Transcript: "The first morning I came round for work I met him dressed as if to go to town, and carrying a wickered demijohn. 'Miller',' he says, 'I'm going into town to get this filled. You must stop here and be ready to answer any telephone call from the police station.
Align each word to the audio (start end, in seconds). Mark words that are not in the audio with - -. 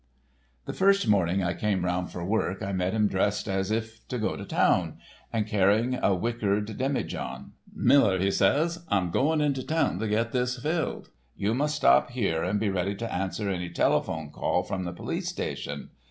"The 0.65 0.73
first 0.73 1.07
morning 1.07 1.43
I 1.43 1.53
came 1.53 1.85
round 1.85 2.09
for 2.09 2.25
work 2.25 2.63
I 2.63 2.71
met 2.73 2.91
him 2.93 3.05
dressed 3.05 3.47
as 3.47 3.69
if 3.69 3.99
to 4.07 4.17
go 4.17 4.35
to 4.35 4.45
town, 4.45 4.97
and 5.31 5.45
carrying 5.45 5.93
a 6.01 6.15
wickered 6.15 6.75
demijohn. 6.75 7.51
'Miller',' 7.71 8.17
he 8.17 8.31
says, 8.31 8.83
'I'm 8.89 9.11
going 9.11 9.41
into 9.41 9.61
town 9.61 9.99
to 9.99 10.07
get 10.07 10.31
this 10.31 10.59
filled. 10.59 11.11
You 11.35 11.53
must 11.53 11.75
stop 11.75 12.09
here 12.09 12.41
and 12.43 12.59
be 12.59 12.71
ready 12.71 12.95
to 12.95 13.13
answer 13.13 13.47
any 13.51 13.69
telephone 13.69 14.31
call 14.31 14.63
from 14.63 14.85
the 14.85 14.91
police 14.91 15.27
station. 15.27 15.91